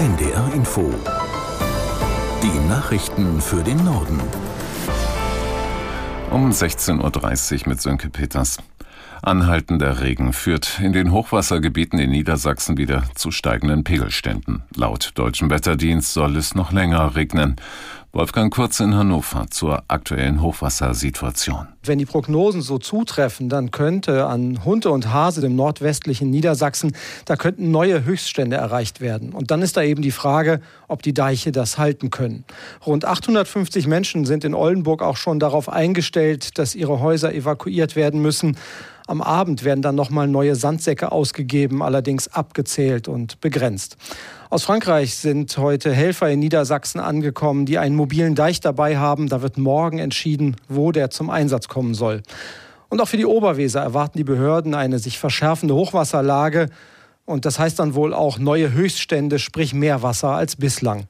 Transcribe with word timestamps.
NDR 0.00 0.54
Info. 0.54 0.90
Die 2.42 2.68
Nachrichten 2.70 3.38
für 3.38 3.62
den 3.62 3.84
Norden. 3.84 4.18
Um 6.30 6.50
16.30 6.50 7.64
Uhr 7.64 7.68
mit 7.68 7.82
Sönke 7.82 8.08
Peters. 8.08 8.56
Anhaltender 9.22 10.00
Regen 10.00 10.32
führt 10.32 10.80
in 10.82 10.94
den 10.94 11.12
Hochwassergebieten 11.12 11.98
in 11.98 12.10
Niedersachsen 12.10 12.78
wieder 12.78 13.04
zu 13.14 13.30
steigenden 13.30 13.84
Pegelständen. 13.84 14.62
Laut 14.74 15.10
deutschem 15.14 15.50
Wetterdienst 15.50 16.14
soll 16.14 16.36
es 16.36 16.54
noch 16.54 16.72
länger 16.72 17.14
regnen. 17.16 17.56
Wolfgang 18.12 18.52
Kurz 18.52 18.80
in 18.80 18.94
Hannover 18.94 19.46
zur 19.50 19.84
aktuellen 19.86 20.42
Hochwassersituation. 20.42 21.68
Wenn 21.84 21.98
die 21.98 22.06
Prognosen 22.06 22.60
so 22.60 22.78
zutreffen, 22.78 23.48
dann 23.48 23.70
könnte 23.70 24.26
an 24.26 24.64
Hunte 24.64 24.90
und 24.90 25.12
Hase, 25.12 25.40
dem 25.42 25.54
nordwestlichen 25.54 26.28
Niedersachsen, 26.28 26.96
da 27.26 27.36
könnten 27.36 27.70
neue 27.70 28.04
Höchststände 28.04 28.56
erreicht 28.56 29.00
werden. 29.00 29.32
Und 29.32 29.52
dann 29.52 29.62
ist 29.62 29.76
da 29.76 29.82
eben 29.82 30.02
die 30.02 30.10
Frage, 30.10 30.60
ob 30.88 31.02
die 31.02 31.14
Deiche 31.14 31.52
das 31.52 31.78
halten 31.78 32.10
können. 32.10 32.44
Rund 32.84 33.04
850 33.04 33.86
Menschen 33.86 34.24
sind 34.24 34.44
in 34.44 34.54
Oldenburg 34.54 35.02
auch 35.02 35.16
schon 35.16 35.38
darauf 35.38 35.68
eingestellt, 35.68 36.58
dass 36.58 36.74
ihre 36.74 36.98
Häuser 36.98 37.32
evakuiert 37.32 37.94
werden 37.94 38.20
müssen. 38.20 38.56
Am 39.10 39.22
Abend 39.22 39.64
werden 39.64 39.82
dann 39.82 39.96
nochmal 39.96 40.28
neue 40.28 40.54
Sandsäcke 40.54 41.10
ausgegeben, 41.10 41.82
allerdings 41.82 42.28
abgezählt 42.28 43.08
und 43.08 43.40
begrenzt. 43.40 43.96
Aus 44.50 44.62
Frankreich 44.62 45.16
sind 45.16 45.58
heute 45.58 45.92
Helfer 45.92 46.30
in 46.30 46.38
Niedersachsen 46.38 47.00
angekommen, 47.00 47.66
die 47.66 47.78
einen 47.78 47.96
mobilen 47.96 48.36
Deich 48.36 48.60
dabei 48.60 48.98
haben. 48.98 49.28
Da 49.28 49.42
wird 49.42 49.58
morgen 49.58 49.98
entschieden, 49.98 50.54
wo 50.68 50.92
der 50.92 51.10
zum 51.10 51.28
Einsatz 51.28 51.66
kommen 51.66 51.94
soll. 51.94 52.22
Und 52.88 53.00
auch 53.00 53.08
für 53.08 53.16
die 53.16 53.26
Oberweser 53.26 53.80
erwarten 53.80 54.16
die 54.16 54.22
Behörden 54.22 54.76
eine 54.76 55.00
sich 55.00 55.18
verschärfende 55.18 55.74
Hochwasserlage. 55.74 56.68
Und 57.24 57.46
das 57.46 57.58
heißt 57.58 57.80
dann 57.80 57.96
wohl 57.96 58.14
auch 58.14 58.38
neue 58.38 58.72
Höchststände, 58.72 59.40
sprich 59.40 59.74
mehr 59.74 60.04
Wasser 60.04 60.36
als 60.36 60.54
bislang. 60.54 61.08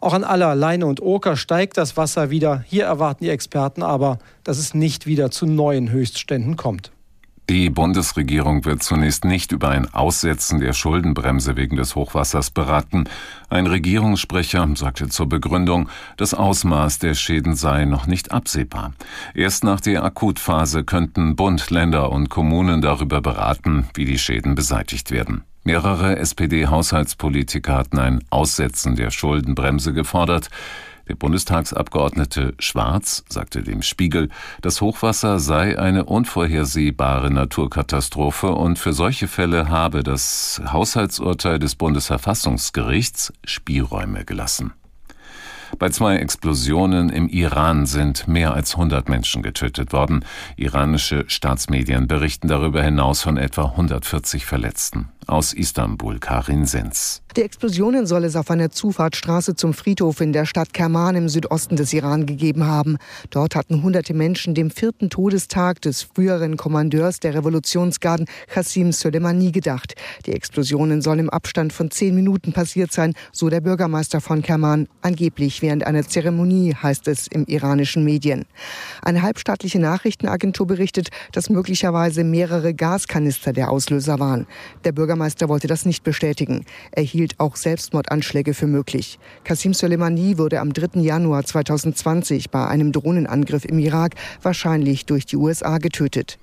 Auch 0.00 0.12
an 0.12 0.22
aller 0.22 0.54
Leine 0.54 0.86
und 0.86 1.02
Oker 1.02 1.34
steigt 1.34 1.78
das 1.78 1.96
Wasser 1.96 2.30
wieder. 2.30 2.62
Hier 2.68 2.84
erwarten 2.84 3.24
die 3.24 3.30
Experten 3.30 3.82
aber, 3.82 4.18
dass 4.44 4.58
es 4.58 4.72
nicht 4.72 5.06
wieder 5.06 5.32
zu 5.32 5.46
neuen 5.46 5.90
Höchstständen 5.90 6.54
kommt. 6.54 6.92
Die 7.50 7.68
Bundesregierung 7.68 8.64
wird 8.64 8.80
zunächst 8.84 9.24
nicht 9.24 9.50
über 9.50 9.70
ein 9.70 9.92
Aussetzen 9.92 10.60
der 10.60 10.72
Schuldenbremse 10.72 11.56
wegen 11.56 11.74
des 11.74 11.96
Hochwassers 11.96 12.52
beraten. 12.52 13.08
Ein 13.48 13.66
Regierungssprecher 13.66 14.68
sagte 14.76 15.08
zur 15.08 15.28
Begründung, 15.28 15.88
das 16.16 16.32
Ausmaß 16.32 17.00
der 17.00 17.14
Schäden 17.14 17.56
sei 17.56 17.86
noch 17.86 18.06
nicht 18.06 18.30
absehbar. 18.30 18.92
Erst 19.34 19.64
nach 19.64 19.80
der 19.80 20.04
Akutphase 20.04 20.84
könnten 20.84 21.34
Bund, 21.34 21.70
Länder 21.70 22.12
und 22.12 22.28
Kommunen 22.28 22.82
darüber 22.82 23.20
beraten, 23.20 23.88
wie 23.94 24.04
die 24.04 24.20
Schäden 24.20 24.54
beseitigt 24.54 25.10
werden. 25.10 25.42
Mehrere 25.64 26.20
SPD-Haushaltspolitiker 26.20 27.74
hatten 27.74 27.98
ein 27.98 28.24
Aussetzen 28.30 28.94
der 28.94 29.10
Schuldenbremse 29.10 29.92
gefordert. 29.92 30.50
Der 31.10 31.16
Bundestagsabgeordnete 31.16 32.54
Schwarz 32.60 33.24
sagte 33.28 33.64
dem 33.64 33.82
Spiegel, 33.82 34.28
das 34.62 34.80
Hochwasser 34.80 35.40
sei 35.40 35.76
eine 35.76 36.04
unvorhersehbare 36.04 37.32
Naturkatastrophe 37.32 38.52
und 38.52 38.78
für 38.78 38.92
solche 38.92 39.26
Fälle 39.26 39.68
habe 39.68 40.04
das 40.04 40.62
Haushaltsurteil 40.64 41.58
des 41.58 41.74
Bundesverfassungsgerichts 41.74 43.32
Spielräume 43.44 44.24
gelassen. 44.24 44.72
Bei 45.80 45.88
zwei 45.88 46.16
Explosionen 46.18 47.10
im 47.10 47.28
Iran 47.28 47.86
sind 47.86 48.28
mehr 48.28 48.54
als 48.54 48.74
100 48.74 49.08
Menschen 49.08 49.42
getötet 49.42 49.92
worden. 49.92 50.24
Iranische 50.56 51.24
Staatsmedien 51.26 52.06
berichten 52.06 52.46
darüber 52.46 52.84
hinaus 52.84 53.22
von 53.22 53.36
etwa 53.36 53.64
140 53.64 54.46
Verletzten. 54.46 55.08
Aus 55.26 55.52
Istanbul, 55.52 56.18
Karin 56.18 56.66
Sens. 56.66 57.22
Die 57.36 57.42
Explosionen 57.42 58.06
soll 58.08 58.24
es 58.24 58.34
auf 58.34 58.50
einer 58.50 58.70
Zufahrtsstraße 58.70 59.54
zum 59.54 59.72
Friedhof 59.72 60.20
in 60.20 60.32
der 60.32 60.46
Stadt 60.46 60.74
Kerman 60.74 61.14
im 61.14 61.28
Südosten 61.28 61.76
des 61.76 61.92
Iran 61.92 62.26
gegeben 62.26 62.66
haben. 62.66 62.96
Dort 63.30 63.54
hatten 63.54 63.84
hunderte 63.84 64.14
Menschen 64.14 64.56
dem 64.56 64.72
vierten 64.72 65.10
Todestag 65.10 65.80
des 65.80 66.02
früheren 66.02 66.56
Kommandeurs 66.56 67.20
der 67.20 67.34
Revolutionsgarden 67.34 68.26
Qassim 68.48 68.90
Soleimani 68.90 69.52
gedacht. 69.52 69.94
Die 70.26 70.32
Explosionen 70.32 71.02
sollen 71.02 71.20
im 71.20 71.30
Abstand 71.30 71.72
von 71.72 71.92
zehn 71.92 72.16
Minuten 72.16 72.52
passiert 72.52 72.90
sein, 72.90 73.14
so 73.30 73.48
der 73.48 73.60
Bürgermeister 73.60 74.20
von 74.20 74.42
Kerman. 74.42 74.88
Angeblich 75.00 75.62
während 75.62 75.86
einer 75.86 76.02
Zeremonie, 76.02 76.74
heißt 76.74 77.06
es 77.06 77.28
im 77.28 77.44
iranischen 77.44 78.02
Medien. 78.02 78.44
Eine 79.02 79.22
halbstaatliche 79.22 79.78
Nachrichtenagentur 79.78 80.66
berichtet, 80.66 81.10
dass 81.30 81.48
möglicherweise 81.48 82.24
mehrere 82.24 82.74
Gaskanister 82.74 83.52
der 83.52 83.70
Auslöser 83.70 84.18
waren. 84.18 84.48
Der 84.82 84.90
Bürgermeister 84.90 85.19
wollte 85.20 85.66
das 85.66 85.86
nicht 85.86 86.02
bestätigen. 86.02 86.64
Er 86.92 87.02
hielt 87.02 87.38
auch 87.38 87.56
Selbstmordanschläge 87.56 88.54
für 88.54 88.66
möglich. 88.66 89.18
Qasim 89.44 89.74
Soleimani 89.74 90.38
wurde 90.38 90.60
am 90.60 90.72
3. 90.72 91.00
Januar 91.00 91.44
2020 91.44 92.50
bei 92.50 92.66
einem 92.66 92.92
Drohnenangriff 92.92 93.64
im 93.64 93.78
Irak 93.78 94.14
wahrscheinlich 94.42 95.06
durch 95.06 95.26
die 95.26 95.36
USA 95.36 95.78
getötet. 95.78 96.38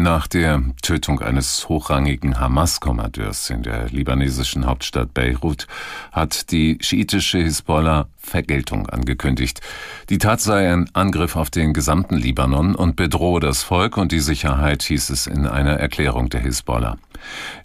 Nach 0.00 0.28
der 0.28 0.62
Tötung 0.80 1.20
eines 1.22 1.68
hochrangigen 1.68 2.38
Hamas-Kommandeurs 2.38 3.50
in 3.50 3.64
der 3.64 3.88
libanesischen 3.88 4.64
Hauptstadt 4.64 5.12
Beirut 5.12 5.66
hat 6.12 6.52
die 6.52 6.78
schiitische 6.80 7.38
Hisbollah 7.38 8.06
Vergeltung 8.16 8.88
angekündigt. 8.88 9.60
Die 10.08 10.18
Tat 10.18 10.40
sei 10.40 10.72
ein 10.72 10.88
Angriff 10.92 11.34
auf 11.34 11.50
den 11.50 11.72
gesamten 11.72 12.14
Libanon 12.14 12.76
und 12.76 12.94
bedrohe 12.94 13.40
das 13.40 13.64
Volk 13.64 13.96
und 13.96 14.12
die 14.12 14.20
Sicherheit, 14.20 14.84
hieß 14.84 15.10
es 15.10 15.26
in 15.26 15.48
einer 15.48 15.72
Erklärung 15.72 16.28
der 16.28 16.42
Hisbollah. 16.42 16.96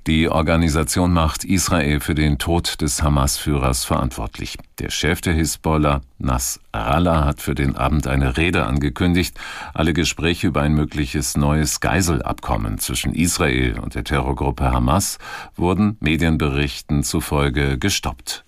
Die 0.08 0.30
Organisation 0.30 1.14
macht 1.14 1.46
Israel 1.46 2.00
für 2.00 2.16
den 2.16 2.38
Tod 2.38 2.82
des 2.82 3.02
Hamas-Führers 3.02 3.86
verantwortlich. 3.86 4.58
Der 4.80 4.90
Chef 4.90 5.22
der 5.22 5.34
Hisbollah, 5.34 6.02
Nasrallah, 6.18 7.26
hat 7.26 7.42
für 7.42 7.56
den 7.56 7.76
Abend 7.76 8.08
eine 8.08 8.36
Rede 8.38 8.66
angekündigt. 8.66 9.40
Alle 9.74 9.94
Gespräche 9.94 10.48
über 10.48 10.62
ein 10.62 10.74
mögliches 10.74 11.38
neues 11.38 11.80
Geiselabkommen 11.80 12.80
zwischen 12.80 13.14
Israel 13.14 13.80
und 13.80 13.96
der 13.96 14.04
Terrorgruppe 14.04 14.72
Hamas 14.72 15.20
wurden 15.56 15.98
Medienberichten 16.00 17.04
zufolge 17.04 17.78
gestoppt. 17.78 18.44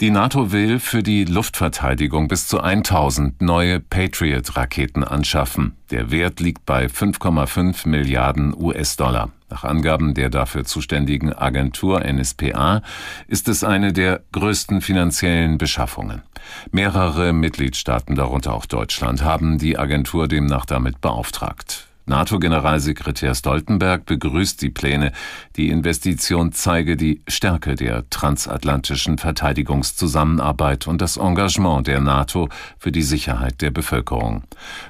Die 0.00 0.10
NATO 0.10 0.50
will 0.50 0.78
für 0.78 1.02
die 1.02 1.26
Luftverteidigung 1.26 2.26
bis 2.26 2.46
zu 2.46 2.60
1000 2.60 3.42
neue 3.42 3.80
Patriot-Raketen 3.80 5.04
anschaffen. 5.04 5.76
Der 5.90 6.10
Wert 6.10 6.40
liegt 6.40 6.64
bei 6.64 6.86
5,5 6.86 7.86
Milliarden 7.86 8.54
US-Dollar. 8.58 9.30
Nach 9.50 9.64
Angaben 9.64 10.14
der 10.14 10.30
dafür 10.30 10.64
zuständigen 10.64 11.32
Agentur 11.32 12.00
NSPA 12.00 12.82
ist 13.26 13.48
es 13.48 13.64
eine 13.64 13.92
der 13.92 14.22
größten 14.30 14.80
finanziellen 14.80 15.58
Beschaffungen. 15.58 16.22
Mehrere 16.70 17.32
Mitgliedstaaten, 17.32 18.14
darunter 18.14 18.54
auch 18.54 18.66
Deutschland, 18.66 19.24
haben 19.24 19.58
die 19.58 19.76
Agentur 19.76 20.28
demnach 20.28 20.66
damit 20.66 21.00
beauftragt. 21.00 21.89
NATO-Generalsekretär 22.10 23.34
Stoltenberg 23.34 24.04
begrüßt 24.04 24.60
die 24.60 24.68
Pläne. 24.68 25.12
Die 25.56 25.70
Investition 25.70 26.52
zeige 26.52 26.96
die 26.96 27.22
Stärke 27.28 27.76
der 27.76 28.10
transatlantischen 28.10 29.16
Verteidigungszusammenarbeit 29.16 30.86
und 30.86 31.00
das 31.00 31.16
Engagement 31.16 31.86
der 31.86 32.00
NATO 32.00 32.48
für 32.78 32.92
die 32.92 33.02
Sicherheit 33.02 33.62
der 33.62 33.70
Bevölkerung. 33.70 34.42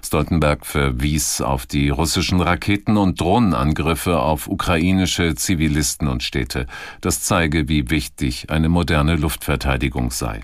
Stoltenberg 0.04 0.64
verwies 0.66 1.41
auf 1.41 1.66
die 1.66 1.91
russischen 1.91 2.41
Raketen- 2.41 2.97
und 2.97 3.20
Drohnenangriffe 3.20 4.19
auf 4.19 4.48
ukrainische 4.48 5.34
Zivilisten 5.34 6.09
und 6.09 6.22
Städte. 6.22 6.66
Das 7.03 7.22
zeige, 7.22 7.69
wie 7.69 7.91
wichtig 7.91 8.50
eine 8.50 8.70
moderne 8.70 9.16
Luftverteidigung 9.16 10.10
sei. 10.10 10.41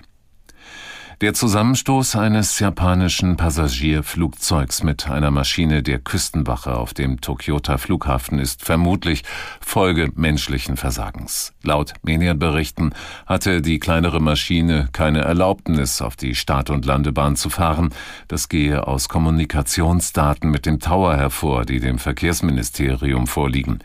Der 1.19 1.33
Zusammenstoß 1.33 2.15
eines 2.15 2.59
japanischen 2.59 3.37
Passagierflugzeugs 3.37 4.83
mit 4.83 5.09
einer 5.09 5.31
Maschine 5.31 5.81
der 5.81 5.97
Küstenwache 5.97 6.77
auf 6.77 6.93
dem 6.93 7.21
Tokyota 7.21 7.79
Flughafen 7.79 8.37
ist 8.37 8.63
vermutlich 8.63 9.23
Folge 9.59 10.11
menschlichen 10.13 10.77
Versagens. 10.77 11.53
Laut 11.63 11.93
Medienberichten 12.03 12.93
hatte 13.25 13.63
die 13.63 13.79
kleinere 13.79 14.19
Maschine 14.19 14.89
keine 14.91 15.21
Erlaubnis, 15.21 16.03
auf 16.03 16.15
die 16.17 16.35
Start- 16.35 16.69
und 16.69 16.85
Landebahn 16.85 17.35
zu 17.35 17.49
fahren. 17.49 17.89
Das 18.27 18.47
gehe 18.47 18.85
aus 18.85 19.09
Kommunikationsdaten 19.09 20.51
mit 20.51 20.67
dem 20.67 20.79
Tower 20.79 21.17
hervor, 21.17 21.65
die 21.65 21.79
dem 21.79 21.97
Verkehrsministerium 21.97 23.25
vorliegen. 23.25 23.79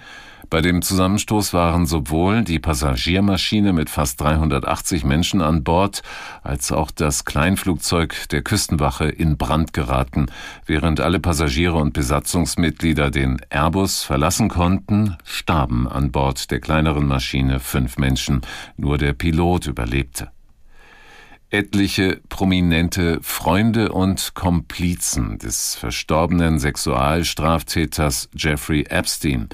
Bei 0.52 0.60
dem 0.60 0.82
Zusammenstoß 0.82 1.54
waren 1.54 1.86
sowohl 1.86 2.44
die 2.44 2.58
Passagiermaschine 2.58 3.72
mit 3.72 3.88
fast 3.88 4.20
380 4.20 5.02
Menschen 5.02 5.40
an 5.40 5.64
Bord 5.64 6.02
als 6.42 6.72
auch 6.72 6.90
das 6.90 7.24
Kleinflugzeug 7.24 8.28
der 8.28 8.42
Küstenwache 8.42 9.08
in 9.08 9.38
Brand 9.38 9.72
geraten. 9.72 10.26
Während 10.66 11.00
alle 11.00 11.20
Passagiere 11.20 11.76
und 11.76 11.94
Besatzungsmitglieder 11.94 13.10
den 13.10 13.40
Airbus 13.48 14.02
verlassen 14.02 14.50
konnten, 14.50 15.16
starben 15.24 15.88
an 15.88 16.12
Bord 16.12 16.50
der 16.50 16.60
kleineren 16.60 17.06
Maschine 17.06 17.58
fünf 17.58 17.96
Menschen. 17.96 18.42
Nur 18.76 18.98
der 18.98 19.14
Pilot 19.14 19.68
überlebte 19.68 20.28
etliche 21.48 22.18
prominente 22.30 23.18
Freunde 23.20 23.92
und 23.92 24.32
Komplizen 24.34 25.38
des 25.38 25.74
verstorbenen 25.74 26.58
Sexualstraftäters 26.58 28.30
Jeffrey 28.34 28.84
Epstein 28.88 29.50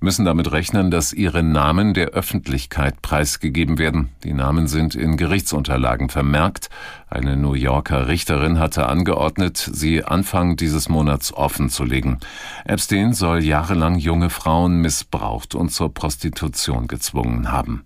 müssen 0.00 0.24
damit 0.24 0.52
rechnen, 0.52 0.90
dass 0.90 1.12
ihre 1.12 1.42
Namen 1.42 1.94
der 1.94 2.08
Öffentlichkeit 2.08 3.02
preisgegeben 3.02 3.78
werden. 3.78 4.10
Die 4.24 4.32
Namen 4.32 4.66
sind 4.66 4.94
in 4.94 5.16
Gerichtsunterlagen 5.16 6.08
vermerkt. 6.08 6.70
Eine 7.08 7.36
New 7.36 7.54
Yorker 7.54 8.08
Richterin 8.08 8.58
hatte 8.58 8.86
angeordnet, 8.86 9.56
sie 9.56 10.04
Anfang 10.04 10.56
dieses 10.56 10.88
Monats 10.88 11.32
offenzulegen. 11.32 12.18
Epstein 12.64 13.12
soll 13.12 13.44
jahrelang 13.44 13.98
junge 13.98 14.30
Frauen 14.30 14.80
missbraucht 14.80 15.54
und 15.54 15.70
zur 15.70 15.92
Prostitution 15.92 16.86
gezwungen 16.86 17.50
haben. 17.50 17.84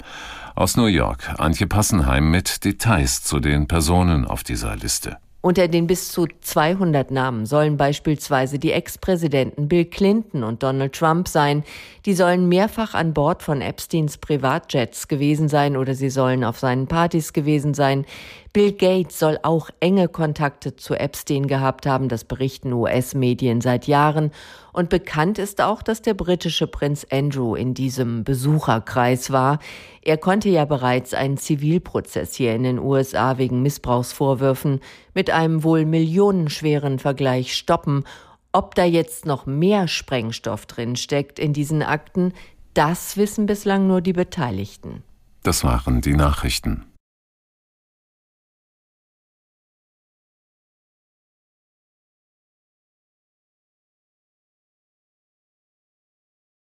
Aus 0.55 0.77
New 0.77 0.87
York, 0.87 1.35
Antje 1.39 1.67
Passenheim 1.67 2.31
mit 2.31 2.65
Details 2.65 3.25
zu 3.25 3.41
den 3.41 3.69
Personen 3.69 4.27
auf 4.27 4.45
dieser 4.45 4.77
Liste. 4.77 5.17
Unter 5.45 5.67
den 5.67 5.89
bis 5.89 6.13
zu 6.13 6.29
200 6.41 7.11
Namen 7.11 7.47
sollen 7.47 7.77
beispielsweise 7.77 8.61
die 8.61 8.71
Ex-Präsidenten 8.71 9.67
Bill 9.67 9.87
Clinton 9.87 10.45
und 10.45 10.63
Donald 10.63 10.93
Trump 10.93 11.27
sein. 11.27 11.65
Die 12.07 12.15
sollen 12.15 12.49
mehrfach 12.49 12.95
an 12.95 13.13
Bord 13.13 13.43
von 13.43 13.61
Epsteins 13.61 14.19
Privatjets 14.19 15.09
gewesen 15.09 15.49
sein 15.49 15.77
oder 15.77 15.97
sie 15.97 16.11
sollen 16.11 16.45
auf 16.45 16.61
seinen 16.61 16.87
Partys 16.87 17.33
gewesen 17.33 17.75
sein. 17.75 18.07
Bill 18.53 18.73
Gates 18.73 19.19
soll 19.19 19.39
auch 19.43 19.71
enge 19.81 20.09
Kontakte 20.09 20.77
zu 20.77 20.95
Epstein 20.95 21.47
gehabt 21.47 21.87
haben, 21.87 22.11
das 22.11 22.25
berichten 22.25 22.75
US-Medien 22.75 23.63
seit 23.63 23.87
Jahren. 23.87 24.31
Und 24.75 24.91
bekannt 24.91 25.39
ist 25.39 25.63
auch, 25.63 25.83
dass 25.83 26.03
der 26.03 26.13
britische 26.13 26.67
Prinz 26.67 27.07
Andrew 27.11 27.55
in 27.55 27.73
diesem 27.73 28.25
Besucherkreis 28.25 29.31
war. 29.31 29.59
Er 30.03 30.19
konnte 30.19 30.51
ja 30.51 30.67
bereits 30.67 31.15
einen 31.15 31.39
Zivilprozess 31.39 32.35
hier 32.35 32.55
in 32.55 32.65
den 32.65 32.79
USA 32.79 33.39
wegen 33.39 33.63
Missbrauchsvorwürfen 33.63 34.81
mit 35.15 35.31
einem 35.31 35.65
wohl 35.65 35.87
millionenschweren 35.87 36.99
Vergleich 36.99 37.55
stoppen. 37.55 38.05
Ob 38.53 38.75
da 38.75 38.85
jetzt 38.85 39.25
noch 39.25 39.47
mehr 39.47 39.89
Sprengstoff 39.89 40.67
drin 40.67 40.97
steckt 40.97 41.39
in 41.39 41.55
diesen 41.55 41.83
Akten, 41.83 42.35
das 42.75 43.17
wissen 43.17 43.47
bislang 43.47 43.87
nur 43.87 44.03
die 44.03 44.13
Beteiligten. 44.13 45.03
Das 45.43 45.65
waren 45.65 46.03
die 46.03 46.15
Nachrichten. 46.15 46.85